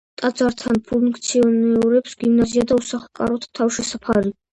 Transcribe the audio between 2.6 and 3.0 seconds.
და